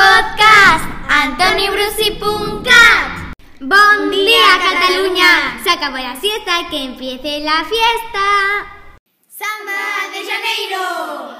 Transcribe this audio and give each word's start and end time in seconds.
Podcast 0.00 0.88
Antoni 1.10 1.68
Brusi.cat 1.68 3.34
¡Bon 3.60 4.10
día, 4.10 4.58
Cataluña! 4.58 5.60
Se 5.62 5.68
acabó 5.68 5.98
la 5.98 6.18
siesta, 6.18 6.70
que 6.70 6.84
empiece 6.84 7.40
la 7.40 7.62
fiesta. 7.64 8.24
Samba 9.28 10.08
de 10.10 10.20
Janeiro. 10.24 11.36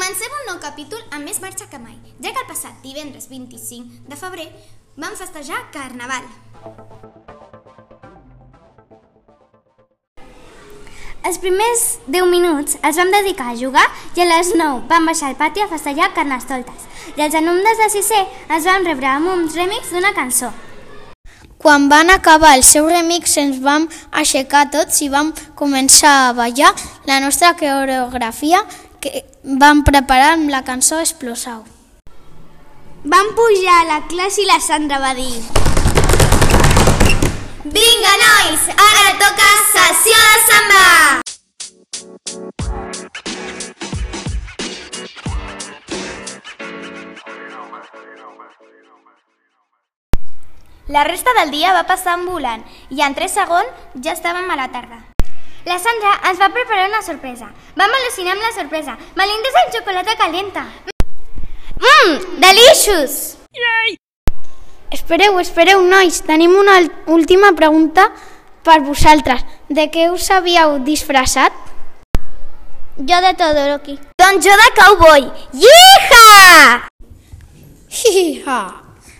Comencem 0.00 0.32
un 0.32 0.46
nou 0.48 0.56
capítol 0.64 1.00
amb 1.12 1.28
més 1.28 1.42
marxa 1.44 1.66
que 1.68 1.76
mai, 1.76 1.92
ja 2.24 2.30
que 2.32 2.40
el 2.40 2.46
passat 2.48 2.78
divendres 2.80 3.26
25 3.28 4.08
de 4.08 4.16
febrer 4.16 4.46
vam 4.96 5.12
festejar 5.12 5.58
Carnaval. 5.74 6.24
Els 11.20 11.36
primers 11.44 11.84
10 12.08 12.32
minuts 12.32 12.80
els 12.80 13.02
vam 13.02 13.12
dedicar 13.12 13.50
a 13.52 13.58
jugar 13.60 13.84
i 14.16 14.24
a 14.24 14.28
les 14.32 14.54
9 14.56 14.88
vam 14.88 15.12
baixar 15.12 15.34
al 15.34 15.38
pati 15.44 15.60
a 15.60 15.68
festejar 15.68 16.14
carnestoltes. 16.16 16.88
I 17.20 17.28
els 17.28 17.36
alumnes 17.36 17.84
de 17.84 17.92
6è 18.00 18.24
ens 18.56 18.72
vam 18.72 18.88
rebre 18.88 19.12
amb 19.12 19.36
uns 19.36 19.60
remix 19.60 19.92
d'una 19.92 20.16
cançó. 20.16 20.48
Quan 21.60 21.90
van 21.92 22.08
acabar 22.08 22.56
el 22.56 22.64
seu 22.64 22.88
remix 22.88 23.36
ens 23.36 23.60
vam 23.60 23.90
aixecar 24.16 24.70
tots 24.72 25.04
i 25.04 25.12
vam 25.12 25.36
començar 25.60 26.30
a 26.30 26.36
ballar 26.44 26.72
la 27.04 27.20
nostra 27.20 27.52
coreografia 27.52 28.64
que 29.00 29.24
vam 29.42 29.82
preparar 29.84 30.34
amb 30.34 30.50
la 30.52 30.62
cançó 30.64 31.00
Explosau. 31.00 31.64
Vam 33.04 33.32
pujar 33.36 33.80
a 33.80 33.88
la 33.88 34.00
classe 34.12 34.42
i 34.42 34.46
la 34.48 34.60
Sandra 34.60 34.98
va 35.00 35.14
dir 35.16 35.40
Vinga, 37.64 38.12
nois! 38.20 38.68
Ara 38.76 39.14
toca 39.20 39.48
sessió 39.72 40.20
de 40.26 40.38
samba! 40.48 40.84
La 50.88 51.04
resta 51.04 51.30
del 51.38 51.52
dia 51.54 51.72
va 51.72 51.86
passar 51.86 52.18
en 52.18 52.26
volant 52.26 52.66
i 52.90 53.00
en 53.06 53.14
3 53.14 53.38
segons 53.38 53.88
ja 54.02 54.16
estàvem 54.16 54.50
a 54.50 54.58
la 54.58 54.68
tarda. 54.74 55.04
La 55.66 55.76
Sandra 55.78 56.14
ens 56.30 56.38
va 56.40 56.48
preparar 56.54 56.88
una 56.88 57.02
sorpresa. 57.04 57.50
Vam 57.76 57.92
al·lucinar 57.98 58.32
amb 58.32 58.44
la 58.46 58.52
sorpresa. 58.56 58.96
Melindes 59.18 59.58
amb 59.60 59.74
xocolata 59.74 60.16
calenta. 60.16 60.64
Mmm, 61.80 62.40
delicious! 62.40 63.36
Espereu, 64.90 65.36
espereu, 65.38 65.82
nois, 65.86 66.22
tenim 66.26 66.56
una 66.56 66.80
última 67.06 67.52
pregunta 67.52 68.08
per 68.64 68.80
vosaltres. 68.82 69.44
De 69.68 69.86
què 69.92 70.08
us 70.10 70.30
havíeu 70.32 70.78
disfressat? 70.86 71.52
Jo 72.96 73.20
de 73.22 73.36
Todoroki. 73.36 73.98
Doncs 74.18 74.44
jo 74.44 74.56
de 74.64 74.68
cowboy. 74.80 75.28
Yeeha! 75.60 76.88
Hija. 77.90 78.60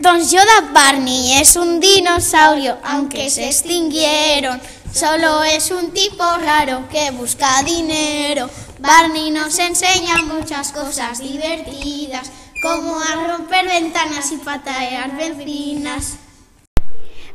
Doncs 0.00 0.32
yo 0.32 0.41
de 0.41 0.72
Barney 0.72 1.34
es 1.38 1.54
un 1.56 1.78
dinosaurio, 1.81 2.78
aunque 2.82 3.28
se 3.28 3.47
extinguieron. 3.47 4.60
Solo 4.92 5.44
es 5.44 5.70
un 5.70 5.92
tipo 5.92 6.24
raro 6.38 6.88
que 6.90 7.10
busca 7.12 7.62
dinero. 7.62 8.50
Barney 8.80 9.30
nos 9.30 9.58
enseña 9.58 10.22
muchas 10.22 10.72
cosas 10.72 11.20
divertidas, 11.20 12.30
como 12.62 12.98
a 13.00 13.28
romper 13.28 13.66
ventanas 13.66 14.32
y 14.32 14.38
patear 14.38 15.16
vecinas. 15.16 16.16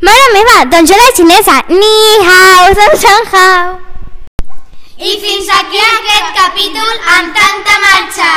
Mare 0.01 0.27
meva, 0.33 0.65
doncs 0.65 0.89
jo 0.91 0.97
de 0.97 1.11
xinesa. 1.15 1.63
Ni 1.69 1.95
hao, 2.27 2.73
san 2.75 2.93
san 2.99 3.23
hao. 3.31 3.79
I 4.97 5.19
fins 5.19 5.47
aquí 5.49 5.79
aquest 5.79 6.29
capítol 6.35 6.91
amb 7.15 7.33
tanta 7.35 7.79
marxa. 7.85 8.31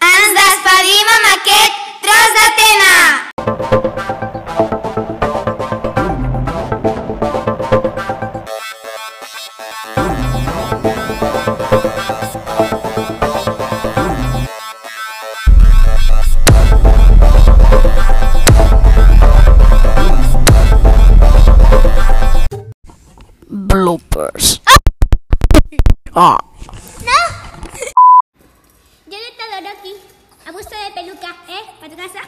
Ens 0.00 0.36
despedim 0.36 1.10
amb 1.16 1.30
aquest 1.34 1.72
tros 2.04 2.30
de 2.38 2.46
tema. 2.60 3.07
Bloopers. 23.78 24.60
Ah. 26.14 26.38
Yo 29.06 29.16
de 29.16 29.30
Todoroki, 29.38 29.94
a 30.46 30.52
gusto 30.52 30.74
de 30.74 30.90
peluca, 30.94 31.30
¿eh? 31.48 31.62
¿Para 31.78 31.90
tu 31.90 31.96
casa? 31.96 32.20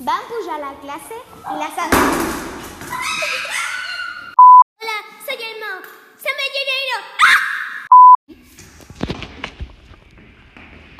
Van 0.00 0.20
pujar 0.28 0.62
a 0.62 0.72
la 0.72 0.80
clase 0.80 1.14
y 1.50 1.58
la 1.58 1.68
Sandra... 1.74 2.53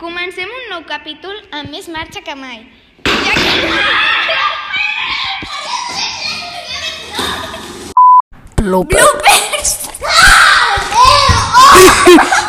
Comencem 0.04 0.44
un 0.44 0.66
nou 0.68 0.82
capítol 0.84 1.32
amb 1.56 1.70
més 1.72 1.86
marxa 1.88 2.20
que 2.20 2.34
mai. 2.36 2.58
Ja 3.08 3.32
que... 3.38 3.52
Bloopers. 8.60 9.72
Bloopers! 11.00 12.34